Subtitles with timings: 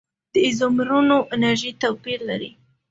[0.33, 2.51] د ایزومرونو انرژي توپیر لري.